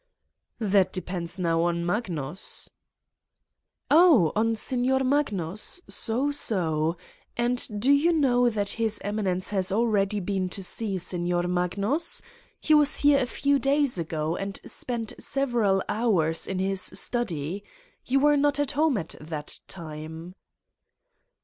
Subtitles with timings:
[0.57, 2.71] "That depends now on Magnus."
[3.91, 4.31] "Oh!
[4.35, 5.79] On Signor Magnus!
[5.87, 6.97] So, so.
[7.37, 12.23] And do you know that His Eminence has already been to see Signor Magnus!
[12.59, 16.57] He was here a few days ago 159 Satan's Diary and spent several hours in
[16.57, 17.63] this study.
[18.03, 20.33] You were not at home at that time."